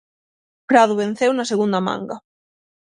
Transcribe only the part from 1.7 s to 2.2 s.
manga.